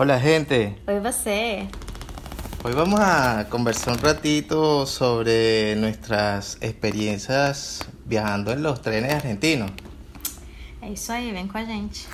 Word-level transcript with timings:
Hola 0.00 0.16
gente, 0.20 0.76
Oi 0.86 1.00
você. 1.00 1.66
hoy 2.62 2.72
vamos 2.72 3.00
a 3.00 3.46
conversar 3.50 3.94
un 3.94 3.98
ratito 3.98 4.86
sobre 4.86 5.74
nuestras 5.74 6.56
experiencias 6.60 7.80
viajando 8.06 8.52
en 8.52 8.62
los 8.62 8.80
trenes 8.80 9.12
argentinos. 9.12 9.72
É 10.80 10.88
isso 10.88 11.10
aí, 11.10 11.32
vem 11.32 11.48
com 11.48 11.58
a 11.58 11.64
gente. 11.64 12.06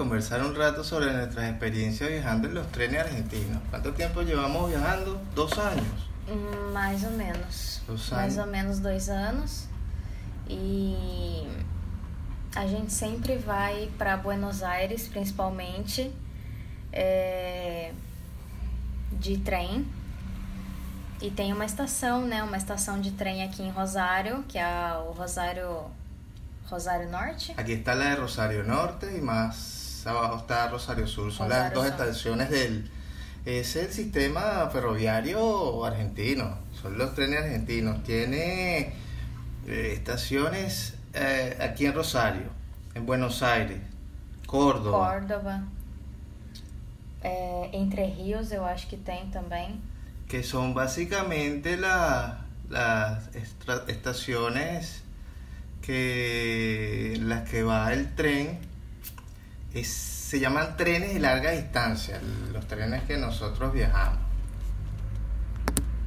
Conversar 0.00 0.42
un 0.42 0.54
rato 0.54 0.82
sobre 0.82 1.12
nuestras 1.12 1.50
experiencias 1.50 2.08
viajando 2.08 2.48
en 2.48 2.54
los 2.54 2.66
trenes 2.72 3.00
argentinos. 3.02 3.58
¿Cuánto 3.68 3.92
tiempo 3.92 4.22
llevamos 4.22 4.70
viajando? 4.70 5.20
Dos 5.34 5.58
años. 5.58 6.08
Mais 6.72 7.04
ou 7.04 7.10
menos. 7.10 7.82
Dois 7.86 8.10
Mais 8.10 8.38
anos. 8.38 8.46
ou 8.46 8.50
menos 8.50 8.80
dois 8.80 9.10
anos. 9.10 9.68
E 10.48 11.46
a 12.56 12.66
gente 12.66 12.94
sempre 12.94 13.36
vai 13.36 13.90
para 13.98 14.16
Buenos 14.16 14.62
Aires, 14.62 15.06
principalmente, 15.06 16.10
é, 16.90 17.92
de 19.12 19.36
trem. 19.36 19.86
E 21.20 21.30
tem 21.30 21.52
uma 21.52 21.66
estação, 21.66 22.24
né? 22.24 22.42
Uma 22.42 22.56
estação 22.56 22.98
de 23.02 23.10
trem 23.10 23.42
aqui 23.42 23.62
em 23.62 23.70
Rosário, 23.70 24.44
que 24.48 24.56
é 24.56 24.94
o 25.06 25.12
Rosário, 25.12 25.84
Rosário 26.70 27.10
Norte. 27.10 27.52
Aquí 27.58 27.72
está 27.72 27.94
la 27.94 28.14
de 28.14 28.16
Rosario 28.22 28.64
Norte 28.64 29.14
y 29.14 29.20
abajo 30.06 30.36
está 30.38 30.68
Rosario 30.68 31.06
Sur. 31.06 31.32
Son 31.32 31.48
las 31.48 31.72
dos 31.72 31.84
Sur. 31.84 31.92
estaciones 31.92 32.50
del... 32.50 32.90
Es 33.46 33.74
el 33.76 33.90
sistema 33.90 34.68
ferroviario 34.70 35.84
argentino. 35.84 36.58
Son 36.80 36.96
los 36.98 37.14
trenes 37.14 37.40
argentinos. 37.42 38.02
Tiene 38.04 38.92
eh, 39.66 39.92
estaciones 39.94 40.94
eh, 41.14 41.56
aquí 41.60 41.86
en 41.86 41.94
Rosario, 41.94 42.48
en 42.94 43.06
Buenos 43.06 43.42
Aires, 43.42 43.78
Córdoba. 44.46 45.10
Córdoba. 45.20 45.62
É, 47.22 47.70
Entre 47.72 48.06
Rios, 48.06 48.50
eu 48.52 48.64
acho 48.64 48.86
que 48.88 48.96
tem 48.96 49.30
também. 49.30 49.80
que 50.28 50.42
son 50.42 50.74
básicamente 50.74 51.76
la- 51.76 52.46
las 52.70 53.28
estaciones 53.88 55.02
que 55.82 57.18
las 57.20 57.48
que 57.50 57.62
va 57.64 57.92
el 57.92 58.14
tren 58.14 58.58
se 59.72 60.40
llaman 60.40 60.76
trenes 60.76 61.12
de 61.12 61.20
larga 61.20 61.52
distancia 61.52 62.20
los 62.52 62.66
trenes 62.66 63.02
que 63.04 63.16
nosotros 63.16 63.72
viajamos. 63.72 64.18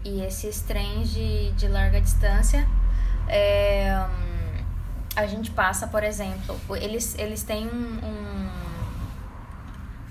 E 0.04 0.22
esses 0.22 0.62
trens 0.62 1.14
de, 1.14 1.52
de 1.54 1.70
larga 1.70 2.02
distância, 2.02 2.68
hum, 3.28 4.64
a 5.16 5.26
gente 5.26 5.52
passa, 5.52 5.88
por 5.88 6.04
exemplo, 6.04 6.60
eles, 6.76 7.16
eles 7.18 7.44
têm 7.44 7.68
um, 7.68 8.00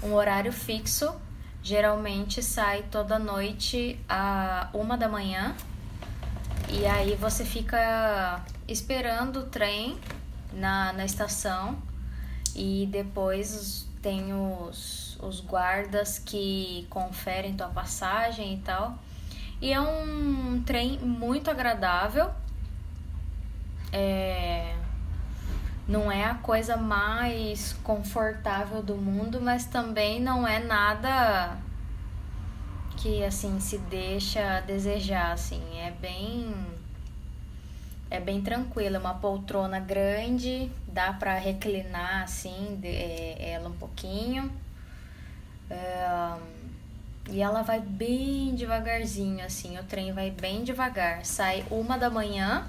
um, 0.03 0.09
um 0.09 0.15
horário 0.15 0.51
fixo, 0.53 1.15
geralmente 1.63 2.43
sai 2.43 2.85
toda 2.85 3.19
noite 3.19 4.01
a 4.09 4.71
uma 4.73 4.97
da 4.97 5.09
manhã, 5.09 5.55
e 6.71 6.87
aí 6.87 7.15
você 7.17 7.45
fica 7.45 8.41
esperando 8.67 9.41
o 9.41 9.43
trem 9.45 9.99
na, 10.55 10.95
na 10.95 11.05
estação, 11.05 11.77
e 12.57 12.87
depois 12.91 13.87
tem 14.01 14.33
os, 14.35 15.17
os 15.21 15.41
guardas 15.41 16.19
que 16.19 16.87
conferem 16.91 17.55
tua 17.57 17.69
passagem 17.69 18.55
e 18.55 18.59
tal. 18.59 18.99
E 19.61 19.73
é 19.73 19.81
um 19.81 20.63
trem 20.65 20.99
muito 20.99 21.51
agradável. 21.51 22.31
É, 23.93 24.75
Não 25.87 26.11
é 26.11 26.25
a 26.25 26.35
coisa 26.35 26.77
mais 26.77 27.75
confortável 27.83 28.83
do 28.83 28.97
mundo, 28.97 29.41
mas 29.41 29.67
também 29.67 30.21
não 30.21 30.47
é 30.47 30.59
nada 30.61 31.57
que 32.97 33.25
assim 33.25 33.59
se 33.61 33.79
deixa 33.79 34.61
desejar, 34.61 35.33
assim. 35.33 35.63
É 35.79 35.91
bem 35.91 36.55
é 38.13 38.21
bem 38.21 38.43
tranquilo, 38.43 38.97
é 38.97 38.99
uma 38.99 39.15
poltrona 39.15 39.81
grande, 39.81 40.71
dá 40.87 41.13
pra 41.15 41.35
reclinar 41.39 42.23
assim 42.25 42.79
de- 42.81 42.89
é, 42.89 43.53
ela 43.53 43.69
um 43.71 43.73
pouquinho. 43.73 44.53
É, 45.71 46.37
e 47.31 47.41
ela 47.41 47.63
vai 47.63 47.81
bem 47.81 48.55
devagarzinho, 48.55 49.45
assim, 49.45 49.79
o 49.79 49.85
trem 49.85 50.13
vai 50.13 50.31
bem 50.31 50.63
devagar. 50.63 51.25
Sai 51.25 51.65
uma 51.71 51.97
da 51.97 52.11
manhã, 52.11 52.67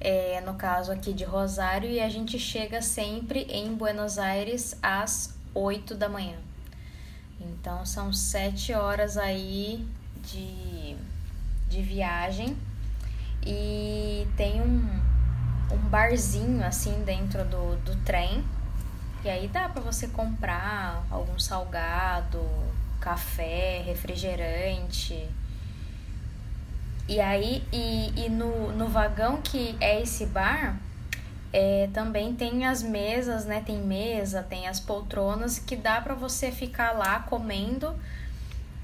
é, 0.00 0.40
no 0.42 0.54
caso 0.54 0.92
aqui 0.92 1.12
de 1.14 1.24
Rosário, 1.24 1.88
e 1.88 1.98
a 2.00 2.08
gente 2.10 2.38
chega 2.38 2.82
sempre 2.82 3.44
em 3.48 3.72
Buenos 3.74 4.18
Aires 4.18 4.76
às 4.82 5.34
8 5.54 5.94
da 5.94 6.08
manhã. 6.08 6.36
Então 7.40 7.86
são 7.86 8.12
sete 8.12 8.74
horas 8.74 9.16
aí 9.16 9.86
de, 10.30 10.94
de 11.70 11.82
viagem. 11.82 12.54
E 13.44 14.26
tem 14.36 14.60
um, 14.60 15.00
um 15.72 15.78
barzinho 15.88 16.64
assim 16.64 17.02
dentro 17.04 17.44
do, 17.44 17.76
do 17.84 17.96
trem. 18.04 18.44
E 19.24 19.30
aí 19.30 19.48
dá 19.48 19.68
pra 19.68 19.80
você 19.80 20.08
comprar 20.08 21.04
algum 21.10 21.38
salgado, 21.38 22.40
café, 23.00 23.82
refrigerante. 23.84 25.28
E 27.08 27.20
aí, 27.20 27.64
e, 27.72 28.24
e 28.24 28.28
no, 28.28 28.72
no 28.72 28.88
vagão 28.88 29.42
que 29.42 29.76
é 29.80 30.00
esse 30.00 30.26
bar, 30.26 30.76
é, 31.52 31.88
também 31.92 32.34
tem 32.34 32.64
as 32.64 32.82
mesas, 32.82 33.44
né? 33.44 33.62
Tem 33.64 33.78
mesa, 33.78 34.42
tem 34.42 34.66
as 34.66 34.80
poltronas 34.80 35.58
que 35.58 35.76
dá 35.76 36.00
pra 36.00 36.14
você 36.14 36.50
ficar 36.50 36.92
lá 36.92 37.20
comendo 37.20 37.94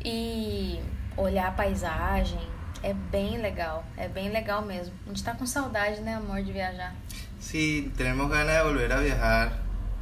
e 0.05 0.81
olhar 1.17 1.49
a 1.49 1.53
paisagem. 1.53 2.58
É 2.83 2.95
bem 2.95 3.39
legal, 3.39 3.85
é 3.97 4.09
bem 4.09 4.31
legal 4.31 4.65
mesmo. 4.65 4.95
A 5.07 5.09
gente 5.09 5.25
tá 5.25 5.35
com 5.35 5.47
saudade, 5.47 6.01
né, 6.01 6.15
amor, 6.15 6.43
de 6.43 6.53
viajar. 6.53 6.95
sí 7.41 7.93
tenemos 7.97 8.29
ganas 8.31 8.57
de 8.57 8.63
volver 8.65 8.93
a 8.93 9.01
viajar 9.01 9.53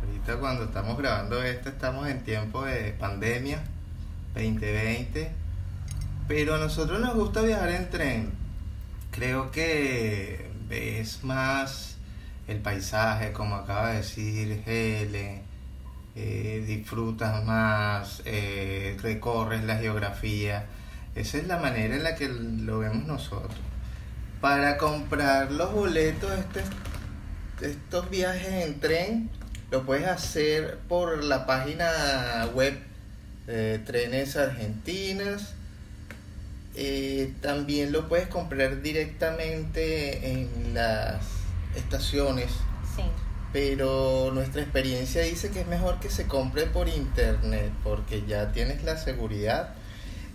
ahorita 0.03 0.37
cuando 0.38 0.64
estamos 0.64 0.97
grabando 0.97 1.42
esto 1.42 1.69
estamos 1.69 2.09
en 2.09 2.20
tiempo 2.25 2.64
de 2.64 2.94
pandemia 2.98 3.62
2020 4.34 5.31
pero 6.26 6.54
a 6.54 6.59
nosotros 6.59 6.98
nos 6.98 7.14
gusta 7.14 7.42
viajar 7.42 7.69
en 7.69 7.91
tren 7.91 8.32
creo 9.10 9.50
que 9.50 10.50
ves 10.69 11.22
más 11.25 11.97
el 12.48 12.58
paisaje, 12.58 13.32
como 13.32 13.56
acaba 13.56 13.91
de 13.91 13.97
decir 13.98 14.62
Helen, 14.66 15.43
eh, 16.14 16.64
disfrutas 16.66 17.44
más, 17.44 18.22
eh, 18.25 18.97
recorres 19.03 19.64
la 19.64 19.76
geografía. 19.76 20.66
Esa 21.16 21.38
es 21.38 21.47
la 21.47 21.56
manera 21.56 21.97
en 21.97 22.04
la 22.04 22.15
que 22.15 22.28
lo 22.28 22.81
vemos 22.81 23.06
nosotros. 23.06 23.56
Para 24.41 24.77
comprar 24.77 25.50
los 25.50 25.72
boletos 25.72 26.31
de 26.31 26.41
este- 26.41 27.66
estos 27.71 28.10
viajes 28.10 28.66
en 28.66 28.81
tren, 28.81 29.31
lo 29.71 29.84
puedes 29.87 30.06
hacer 30.06 30.78
por 30.88 31.25
la 31.25 31.47
página 31.47 32.47
web 32.55 32.78
de 33.47 33.78
Trenes 33.78 34.37
Argentinas. 34.37 35.55
Eh, 36.75 37.32
también 37.41 37.93
lo 37.93 38.09
puedes 38.09 38.28
comprar 38.28 38.82
directamente 38.82 40.32
en 40.32 40.75
las 40.75 41.22
estaciones, 41.75 42.50
Sim. 42.94 43.06
pero 43.55 44.31
nuestra 44.35 44.61
experiencia 44.61 45.23
dice 45.23 45.50
que 45.50 45.62
es 45.62 45.67
mejor 45.67 45.99
que 46.00 46.11
se 46.11 46.26
compre 46.26 46.67
por 46.67 46.88
internet 46.88 47.73
porque 47.82 48.25
ya 48.26 48.52
tienes 48.52 48.85
la 48.85 48.99
seguridad 48.99 49.70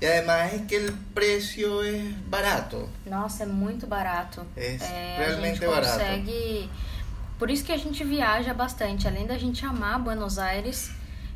y 0.02 0.06
además 0.06 0.54
es 0.54 0.62
que 0.64 0.78
el 0.78 0.92
precio 1.14 1.84
es 1.84 2.04
barato. 2.28 2.90
Nossa, 3.06 3.44
é 3.44 3.46
muito 3.46 3.86
barato. 3.86 4.46
É 4.58 4.76
É, 4.82 5.16
realmente 5.20 5.64
a 5.64 5.68
gente 5.68 5.68
barato. 5.68 6.00
consegue. 6.00 6.70
Por 7.38 7.50
isso 7.52 7.64
que 7.64 7.72
a 7.72 7.78
gente 7.78 8.04
viaja 8.04 8.54
bastante, 8.54 9.08
além 9.08 9.26
da 9.28 9.38
gente 9.38 9.66
amar 9.66 10.00
Buenos 10.00 10.38
Aires 10.40 10.92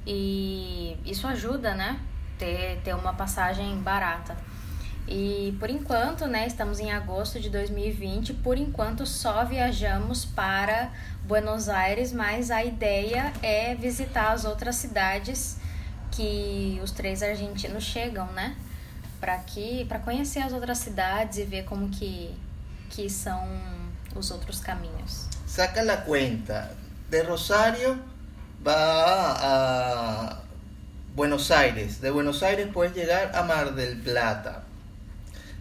e 0.06 0.98
isso 1.06 1.28
ajuda, 1.28 1.74
né? 1.76 2.00
Ter, 2.38 2.80
ter 2.84 2.94
uma 2.96 3.14
passagem 3.14 3.76
barata. 3.78 4.36
E 5.08 5.56
por 5.60 5.70
enquanto, 5.70 6.26
né, 6.26 6.48
estamos 6.48 6.80
em 6.80 6.92
agosto 6.92 7.40
de 7.40 7.50
2020, 7.50 8.34
por 8.36 8.58
enquanto 8.58 9.06
só 9.06 9.46
viajamos 9.46 10.26
para 10.26 10.92
Buenos 11.24 11.70
Aires, 11.70 12.12
mas 12.12 12.50
a 12.50 12.64
ideia 12.64 13.32
é 13.44 13.76
visitar 13.76 14.32
as 14.32 14.46
outras 14.46 14.76
cidades 14.78 15.58
que 16.16 16.80
os 16.84 16.92
três 16.92 17.22
argentinos 17.22 17.84
chegam, 17.84 18.32
né? 18.32 18.56
Para 19.20 19.36
aqui, 19.36 19.86
para 19.88 20.00
conhecer 20.00 20.40
as 20.40 20.54
outras 20.54 20.78
cidades 20.78 21.38
e 21.38 21.44
ver 21.44 21.66
como 21.66 21.90
que 21.90 22.34
que 22.90 23.10
são 23.10 23.48
os 24.16 24.32
outros 24.32 24.60
caminhos. 24.60 25.28
Saca 25.46 25.84
la 25.84 25.98
cuenta. 25.98 26.72
De 27.10 27.22
Rosario 27.24 28.00
va 28.66 29.36
a 29.40 30.42
Buenos 31.16 31.52
Aires. 31.52 32.02
De 32.02 32.10
Buenos 32.12 32.42
Aires 32.44 32.68
puedes 32.74 32.96
llegar 32.96 33.36
a 33.36 33.44
Mar 33.44 33.74
del 33.74 34.02
Plata. 34.02 34.64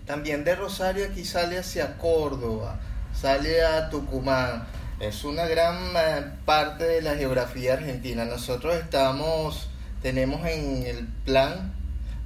También 0.06 0.44
de 0.44 0.54
Rosario 0.54 1.06
aquí 1.06 1.24
sale 1.24 1.58
hacia 1.58 1.96
Córdoba, 1.96 2.78
sale 3.14 3.64
a 3.64 3.88
Tucumán. 3.88 4.66
Es 5.00 5.24
una 5.24 5.46
gran 5.46 5.76
eh, 5.96 6.24
parte 6.44 6.84
de 6.84 7.02
la 7.02 7.14
geografía 7.14 7.74
argentina. 7.74 8.24
Nosotros 8.24 8.74
estamos, 8.76 9.68
tenemos 10.04 10.46
en 10.46 10.82
el 10.84 11.06
plan 11.24 11.72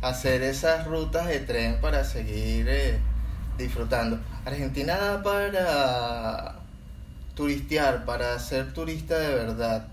hacer 0.02 0.42
esas 0.42 0.88
rutas 0.88 1.28
de 1.28 1.38
tren 1.38 1.80
para 1.80 2.02
seguir 2.02 2.66
eh, 2.68 2.98
disfrutando. 3.56 4.18
Argentina 4.44 4.96
da 4.96 5.22
para 5.22 6.56
turistear, 7.36 8.04
para 8.04 8.36
ser 8.40 8.72
turista 8.72 9.16
de 9.16 9.32
verdad. 9.32 9.86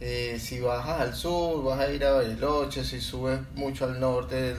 Eh, 0.00 0.36
si 0.38 0.60
bajas 0.60 1.00
al 1.00 1.14
sur, 1.14 1.64
vas 1.64 1.80
a 1.80 1.90
ir 1.90 2.04
a 2.04 2.12
Bariloche, 2.12 2.84
si 2.84 3.00
subes 3.00 3.40
mucho 3.54 3.86
al 3.86 3.98
norte, 3.98 4.54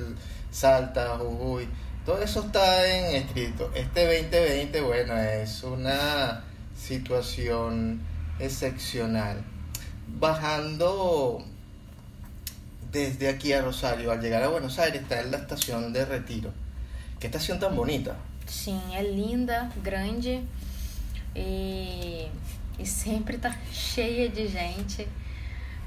Salta, 0.50 1.20
Jujuy, 1.20 1.68
todo 2.04 2.20
eso 2.20 2.40
está 2.40 2.92
en 2.92 3.16
escrito. 3.18 3.70
Este 3.76 4.08
2020, 4.24 4.82
bueno, 4.82 5.16
es 5.18 5.62
una 5.62 6.46
situación 6.76 8.02
excepcional. 8.40 9.44
Bajando 10.20 11.46
desde 12.92 13.30
aquí 13.30 13.54
a 13.54 13.62
Rosario, 13.62 14.12
al 14.12 14.20
llegar 14.20 14.44
a 14.44 14.50
Buenos 14.50 14.78
Aires, 14.80 15.02
está 15.02 15.22
en 15.22 15.32
la 15.32 15.38
estación 15.38 15.94
de 15.94 16.06
Retiro. 16.06 16.52
Qué 17.20 17.28
estación 17.28 17.60
tan 17.60 17.76
bonita. 17.76 18.16
Sí, 18.46 18.78
es 18.94 19.08
linda, 19.08 19.72
grande 19.82 20.44
e, 21.36 22.28
e 22.78 22.86
sempre 22.86 23.38
tá 23.38 23.56
cheia 23.72 24.30
de 24.30 24.48
gente. 24.48 25.08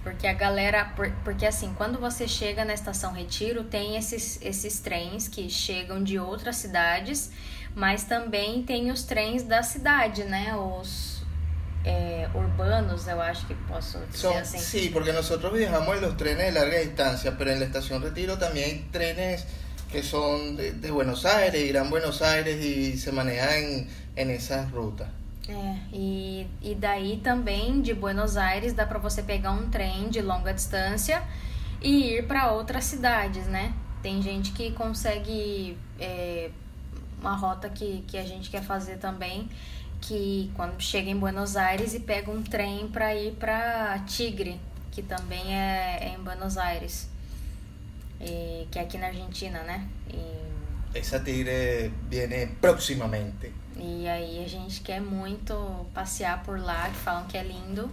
Porque 0.03 0.27
a 0.27 0.35
galera. 0.35 0.95
Porque 1.25 1.47
assim, 1.47 1.73
quando 1.75 1.99
você 1.99 2.29
chega 2.29 2.65
na 2.65 2.75
estação 2.75 3.13
Retiro, 3.13 3.65
tem 3.65 3.97
esses, 3.97 4.39
esses 4.43 4.81
trens 4.81 5.29
que 5.29 5.49
chegam 5.49 6.03
de 6.03 6.19
outras 6.19 6.57
cidades, 6.57 7.31
mas 7.75 8.05
também 8.05 8.63
tem 8.63 8.91
os 8.91 9.03
trens 9.03 9.43
da 9.43 9.63
cidade, 9.63 10.25
né? 10.25 10.55
Os 10.57 11.24
é, 11.85 12.29
urbanos, 12.35 13.07
eu 13.07 13.21
acho 13.21 13.47
que 13.47 13.55
posso 13.55 13.99
dizer 14.07 14.19
Son, 14.19 14.39
assim. 14.39 14.59
Sí, 14.59 14.91
porque 14.93 15.13
nosotros 15.13 15.53
viajamos 15.53 15.97
en 15.97 16.03
los 16.03 16.17
trenes 16.17 16.47
de 16.47 16.53
larga 16.53 16.79
distancia, 16.79 17.37
pero 17.37 17.51
en 17.51 17.61
la 17.61 17.67
estación 17.67 18.03
Retiro 18.03 18.39
también 18.39 18.65
hay 18.65 18.89
trenes 18.91 19.45
que 19.93 20.03
son 20.03 20.57
de, 20.57 20.73
de 20.73 20.91
Buenos 20.91 21.25
Aires, 21.27 21.69
Gran 21.69 21.91
Buenos 21.91 22.23
Aires 22.23 22.65
y 22.65 22.97
se 22.97 23.13
manejan 23.13 23.63
en, 23.63 23.89
en 24.17 24.31
esas 24.31 24.71
rutas. 24.73 25.09
É, 25.47 25.77
e, 25.93 26.47
e 26.63 26.75
daí 26.75 27.19
também 27.19 27.83
de 27.83 27.93
Buenos 27.93 28.39
Aires 28.39 28.73
dá 28.73 28.87
para 28.87 28.99
você 28.99 29.23
pegar 29.23 29.53
um 29.53 29.69
trem 29.69 30.09
de 30.09 30.23
longa 30.23 30.55
distância 30.55 31.23
e 31.83 32.17
ir 32.17 32.27
para 32.27 32.51
outras 32.51 32.85
cidades, 32.85 33.47
né? 33.47 33.75
Tem 34.03 34.23
gente 34.23 34.53
que 34.53 34.73
consegue 34.73 35.77
é, 36.01 36.51
uma 37.21 37.37
rota 37.37 37.69
que, 37.69 38.03
que 38.07 38.17
a 38.17 38.25
gente 38.25 38.49
quer 38.49 38.63
fazer 38.63 38.97
também, 38.97 39.51
que 40.07 40.51
quando 40.55 40.81
chega 40.81 41.11
em 41.11 41.17
Buenos 41.17 41.57
Aires 41.57 41.95
e 41.95 42.01
pega 42.01 42.31
um 42.31 42.43
trem 42.43 42.89
para 42.89 43.15
ir 43.15 43.33
para 43.33 43.99
Tigre, 44.01 44.61
que 44.91 45.03
também 45.03 45.55
é, 45.55 45.99
é 46.01 46.15
em 46.15 46.23
Buenos 46.23 46.59
Aires, 46.59 47.09
e, 48.21 48.67
que 48.71 48.79
é 48.79 48.83
aqui 48.83 48.99
na 48.99 49.07
Argentina, 49.07 49.63
né? 49.63 49.89
E... 50.09 50.99
Essa 50.99 51.19
Tigre 51.21 51.93
viene 52.09 52.47
proximamente. 52.61 53.53
E 53.77 54.07
aí 54.07 54.45
a 54.45 54.49
gente 54.49 54.83
quer 54.83 55.01
muito 55.01 55.87
passear 55.93 56.43
por 56.43 56.61
lá, 56.61 56.89
que 56.91 56.97
falam 56.97 57.25
que 57.27 57.37
é 57.37 57.43
lindo. 57.43 57.91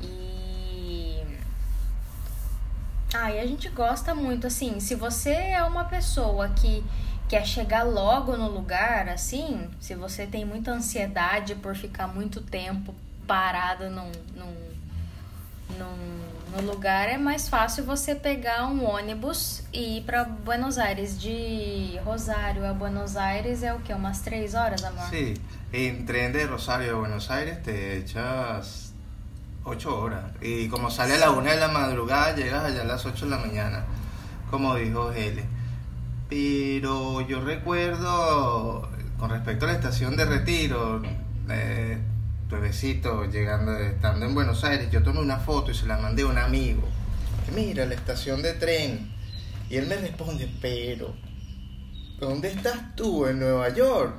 E. 0.00 1.22
Ah, 3.12 3.30
e 3.30 3.38
a 3.38 3.46
gente 3.46 3.68
gosta 3.68 4.14
muito, 4.14 4.46
assim, 4.46 4.80
se 4.80 4.94
você 4.94 5.30
é 5.30 5.62
uma 5.62 5.84
pessoa 5.84 6.48
que 6.48 6.82
quer 7.28 7.46
chegar 7.46 7.82
logo 7.82 8.36
no 8.36 8.48
lugar, 8.48 9.08
assim, 9.08 9.68
se 9.80 9.94
você 9.94 10.26
tem 10.26 10.44
muita 10.44 10.72
ansiedade 10.72 11.54
por 11.54 11.74
ficar 11.74 12.06
muito 12.06 12.40
tempo 12.40 12.94
parado 13.26 13.88
num, 13.90 14.12
num, 14.36 14.54
num 15.78 16.24
no 16.54 16.62
lugar 16.62 17.08
é 17.08 17.18
mais 17.18 17.48
fácil 17.48 17.84
você 17.84 18.14
pegar 18.14 18.66
um 18.66 18.84
ônibus 18.84 19.64
e 19.72 19.98
ir 19.98 20.02
para 20.02 20.22
Buenos 20.22 20.78
Aires. 20.78 21.18
De 21.18 21.98
Rosário 22.04 22.64
a 22.64 22.72
Buenos 22.72 23.16
Aires 23.16 23.64
é 23.64 23.74
o 23.74 23.80
que? 23.80 23.92
Umas 23.92 24.20
três 24.20 24.54
horas, 24.54 24.84
amor? 24.84 25.04
Sí, 25.10 25.34
en 25.72 26.06
tren 26.06 26.30
de 26.30 26.46
Rosario 26.46 26.94
a 26.94 26.98
Buenos 27.00 27.28
Aires 27.28 27.60
te 27.64 27.98
echas 27.98 28.92
ocho 29.64 29.98
horas. 29.98 30.26
Y 30.40 30.68
como 30.68 30.90
sale 30.90 31.14
a 31.14 31.18
la 31.18 31.30
una 31.32 31.50
de 31.50 31.58
la 31.58 31.68
madrugada, 31.68 32.36
llegas 32.36 32.64
allá 32.64 32.82
a 32.82 32.84
las 32.84 33.04
ocho 33.04 33.24
de 33.24 33.32
la 33.32 33.38
mañana, 33.38 33.84
como 34.48 34.76
dijo 34.76 35.10
Hele. 35.10 35.44
Pero 36.34 37.20
yo 37.20 37.42
recuerdo, 37.42 38.90
con 39.20 39.30
respecto 39.30 39.66
a 39.66 39.68
la 39.68 39.74
estación 39.74 40.16
de 40.16 40.24
retiro, 40.24 41.00
eh, 41.48 41.96
bebecito 42.50 43.24
llegando, 43.26 43.72
estando 43.78 44.26
en 44.26 44.34
Buenos 44.34 44.64
Aires, 44.64 44.90
yo 44.90 45.04
tomé 45.04 45.20
una 45.20 45.38
foto 45.38 45.70
y 45.70 45.74
se 45.74 45.86
la 45.86 45.96
mandé 45.96 46.24
a 46.24 46.26
un 46.26 46.38
amigo. 46.38 46.88
Mira, 47.54 47.86
la 47.86 47.94
estación 47.94 48.42
de 48.42 48.52
tren. 48.54 49.12
Y 49.70 49.76
él 49.76 49.86
me 49.86 49.94
responde, 49.94 50.52
pero, 50.60 51.14
¿dónde 52.18 52.50
estás 52.50 52.96
tú? 52.96 53.28
En 53.28 53.38
Nueva 53.38 53.68
York. 53.68 54.16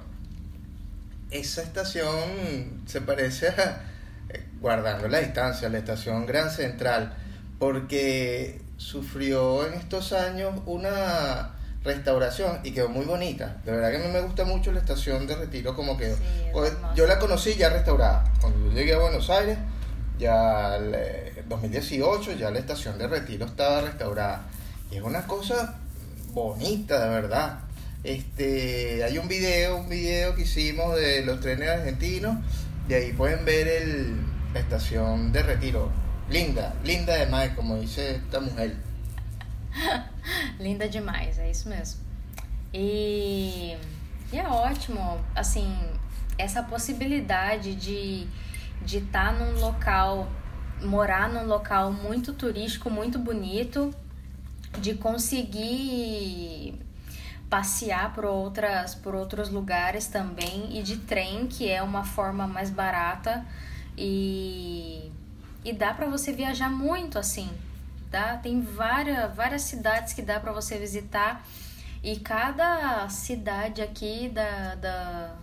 Esa 1.32 1.64
estación 1.64 2.84
se 2.86 3.02
parece 3.02 3.50
a, 3.50 3.92
eh, 4.30 4.46
guardando 4.62 5.10
la 5.10 5.20
distancia, 5.20 5.68
la 5.68 5.80
estación 5.80 6.26
Gran 6.26 6.50
Central, 6.50 7.14
porque 7.60 8.62
sufrió 8.78 9.68
en 9.68 9.74
estos 9.74 10.14
años 10.14 10.62
una 10.66 11.55
restauración 11.86 12.60
y 12.64 12.72
quedó 12.72 12.90
muy 12.90 13.06
bonita. 13.06 13.62
De 13.64 13.72
verdad 13.72 13.92
que 13.92 13.98
a 13.98 14.00
mí 14.00 14.12
me 14.12 14.22
gusta 14.22 14.44
mucho 14.44 14.72
la 14.72 14.80
estación 14.80 15.28
de 15.28 15.36
retiro 15.36 15.76
como 15.76 15.98
quedó. 15.98 16.18
Pues, 16.52 16.74
yo 16.96 17.06
la 17.08 17.20
conocí 17.20 17.54
ya 17.54 17.70
restaurada. 17.70 18.26
Cuando 18.42 18.60
yo 18.66 18.72
llegué 18.74 18.96
a 18.96 19.00
Buenos 19.00 19.30
Aires, 19.30 19.58
ya 20.18 20.76
en 20.78 21.48
2018, 21.48 22.34
ya 22.34 22.50
la 22.50 22.60
estación 22.60 22.98
de 22.98 23.08
retiro 23.08 23.46
estaba 23.46 23.82
restaurada. 23.82 24.48
Y 24.92 24.98
es 24.98 25.04
una 25.04 25.28
cosa 25.28 25.76
bonita, 26.34 27.04
de 27.04 27.10
verdad. 27.10 27.60
Este, 28.04 29.04
hay 29.04 29.18
un 29.18 29.28
video, 29.28 29.78
un 29.78 29.90
video 29.90 30.36
que 30.36 30.42
hicimos 30.42 30.96
de 30.96 31.24
los 31.26 31.40
trenes 31.40 31.70
argentinos, 31.70 32.38
y 32.90 32.94
ahí 32.94 33.14
pueden 33.14 33.46
ver 33.46 33.68
el, 33.68 34.16
la 34.54 34.60
estación 34.60 35.32
de 35.32 35.44
retiro. 35.44 35.92
Linda, 36.30 36.74
linda 36.84 37.14
además, 37.14 37.50
como 37.56 37.78
dice 37.78 38.16
esta 38.16 38.40
mujer. 38.40 38.76
Linda 40.60 40.88
demais, 40.88 41.38
é 41.40 41.50
isso 41.50 41.70
mesmo. 41.70 42.02
E, 42.74 43.78
e, 44.32 44.38
é 44.38 44.48
ótimo, 44.48 45.20
assim, 45.36 45.74
essa 46.38 46.64
possibilidade 46.64 47.76
de 47.76 48.28
de 48.84 48.98
estar 48.98 49.34
tá 49.34 49.40
num 49.40 49.60
local, 49.60 50.28
morar 50.82 51.30
num 51.30 51.48
local 51.48 51.92
muito 51.92 52.34
turístico, 52.34 52.90
muito 52.90 53.18
bonito, 53.18 53.94
de 54.80 54.94
conseguir 54.96 56.80
passear 57.50 58.14
por 58.14 58.26
outras 58.26 58.96
por 58.96 59.16
outros 59.16 59.50
lugares 59.50 60.08
também 60.08 60.78
e 60.78 60.84
de 60.84 60.98
trem, 60.98 61.48
que 61.48 61.70
é 61.70 61.82
uma 61.82 62.04
forma 62.04 62.48
mais 62.48 62.70
barata 62.70 63.46
e 63.98 65.12
e 65.64 65.74
dá 65.74 65.94
para 65.94 66.06
você 66.08 66.32
viajar 66.32 66.70
muito 66.70 67.18
assim 67.18 67.50
dá, 68.10 68.38
tem 68.38 68.62
várias, 68.62 69.34
várias 69.36 69.64
cidades 69.64 70.14
que 70.14 70.22
dá 70.22 70.40
para 70.40 70.52
você 70.52 70.78
visitar 70.78 71.46
e 72.04 72.20
cada 72.20 73.10
cidade 73.10 73.82
aqui 73.82 74.30
da, 74.30 74.76
da, 74.76 75.36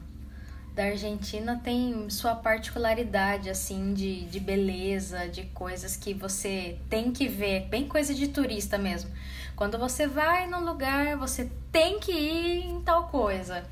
da 0.75 0.85
Argentina 0.85 1.61
tem 1.63 2.09
sua 2.09 2.35
particularidade, 2.35 3.51
assim, 3.51 3.93
de, 3.93 4.25
de 4.27 4.39
beleza, 4.39 5.29
de 5.29 5.45
coisas 5.47 5.97
que 5.97 6.15
você 6.15 6.79
tem 6.89 7.11
que 7.11 7.29
ver, 7.29 7.67
bem 7.69 7.89
coisa 7.89 8.15
de 8.15 8.29
turista 8.29 8.79
mesmo. 8.79 9.11
Quando 9.57 9.79
você 9.79 10.07
vai 10.07 10.47
num 10.47 10.65
lugar, 10.65 11.17
você 11.17 11.51
tem 11.71 11.99
que 11.99 12.13
ir 12.13 12.65
em 12.65 12.81
tal 12.81 13.09
coisa. 13.09 13.65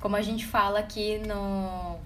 Como 0.00 0.16
a 0.16 0.22
gente 0.22 0.46
fala 0.46 0.78
aqui 0.78 1.18
no 1.18 1.98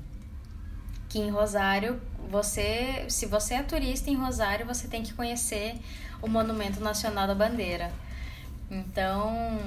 em 1.19 1.31
Rosário, 1.31 2.01
você, 2.29 3.05
se 3.09 3.27
você 3.27 3.55
é 3.55 3.63
turista 3.63 4.11
em 4.11 4.17
Rosário, 4.17 4.67
você 4.67 4.89
tem 4.89 5.03
que 5.03 5.13
conhecer 5.13 5.77
o 6.25 6.29
Monumento 6.29 6.81
Nacional 6.81 7.27
da 7.27 7.35
Bandeira. 7.35 7.93
Então, 8.71 9.61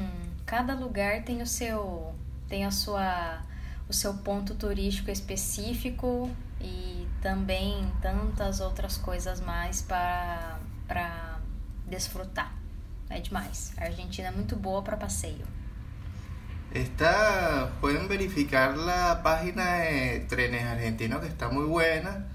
cada 0.46 0.74
lugar 0.74 1.24
tem 1.24 1.42
o 1.42 1.48
seu 1.48 2.16
tem 2.50 2.66
a 2.66 2.72
sua 2.72 3.42
o 3.88 3.94
seu 3.94 4.16
ponto 4.16 4.56
turístico 4.56 5.12
específico 5.12 6.30
e 6.60 7.08
também 7.22 7.88
tantas 8.02 8.60
outras 8.60 8.98
coisas 8.98 9.40
mais 9.40 9.84
para 9.84 10.58
para 10.88 11.40
desfrutar. 11.86 12.52
É 13.10 13.20
demais. 13.20 13.72
A 13.78 13.86
Argentina 13.86 14.30
é 14.30 14.32
muito 14.32 14.56
boa 14.56 14.82
para 14.82 14.98
passeio. 14.98 15.46
Esta, 16.74 17.72
pueden 17.80 18.08
verificar 18.08 18.76
la 18.76 19.22
página 19.24 19.64
de 19.86 20.26
Trenes 20.28 20.66
Argentinos 20.66 21.22
que 21.22 21.28
está 21.28 21.50
muy 21.50 21.66
buena. 21.66 22.26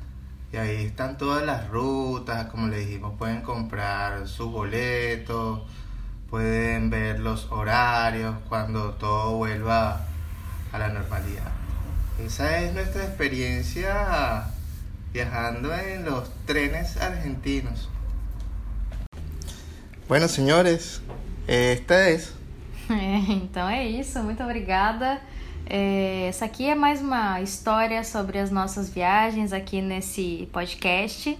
Y 0.52 0.56
ahí 0.58 0.84
están 0.84 1.16
todas 1.16 1.44
las 1.46 1.68
rutas, 1.70 2.46
como 2.46 2.68
le 2.68 2.80
dijimos, 2.80 3.14
pueden 3.18 3.40
comprar 3.40 4.28
sus 4.28 4.52
boletos, 4.52 5.62
pueden 6.28 6.90
ver 6.90 7.20
los 7.20 7.50
horarios 7.50 8.36
cuando 8.50 8.92
todo 8.94 9.36
vuelva 9.38 10.02
a 10.70 10.78
la 10.78 10.88
normalidad. 10.90 11.50
Esa 12.22 12.58
es 12.58 12.74
nuestra 12.74 13.04
experiencia 13.04 14.44
viajando 15.14 15.74
en 15.74 16.04
los 16.04 16.30
trenes 16.44 16.98
argentinos. 16.98 17.88
Bueno, 20.06 20.28
senhores, 20.28 21.00
esta. 21.46 22.10
É, 22.10 22.20
então 23.32 23.66
é 23.66 23.86
isso, 23.86 24.22
muito 24.22 24.42
obrigada. 24.42 25.18
É, 25.66 26.26
essa 26.28 26.44
aqui 26.44 26.66
é 26.66 26.74
mais 26.74 27.00
uma 27.00 27.40
história 27.40 28.02
sobre 28.04 28.38
as 28.38 28.50
nossas 28.50 28.90
viagens 28.90 29.52
aqui 29.52 29.80
nesse 29.80 30.48
podcast. 30.52 31.38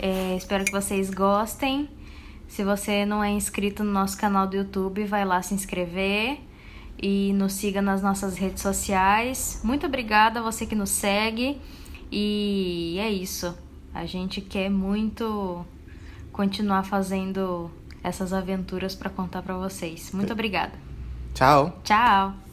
É, 0.00 0.36
espero 0.36 0.64
que 0.64 0.72
vocês 0.72 1.10
gostem. 1.10 1.88
Se 2.48 2.62
você 2.64 3.04
não 3.04 3.22
é 3.22 3.30
inscrito 3.30 3.82
no 3.82 3.92
nosso 3.92 4.16
canal 4.16 4.46
do 4.46 4.56
YouTube, 4.56 5.04
vai 5.04 5.24
lá 5.24 5.42
se 5.42 5.54
inscrever 5.54 6.38
e 7.00 7.32
nos 7.34 7.54
siga 7.54 7.82
nas 7.82 8.02
nossas 8.02 8.36
redes 8.36 8.62
sociais. 8.62 9.60
Muito 9.64 9.86
obrigada 9.86 10.40
a 10.40 10.42
você 10.42 10.66
que 10.66 10.74
nos 10.74 10.90
segue. 10.90 11.60
E 12.10 12.96
é 13.00 13.10
isso. 13.10 13.56
A 13.92 14.06
gente 14.06 14.40
quer 14.40 14.70
muito 14.70 15.64
continuar 16.32 16.84
fazendo 16.84 17.70
essas 18.02 18.32
aventuras 18.32 18.94
para 18.94 19.10
contar 19.10 19.42
para 19.42 19.56
vocês. 19.56 20.12
Muito 20.12 20.32
obrigada. 20.32 20.72
Tchau. 21.34 21.80
Tchau. 21.82 22.43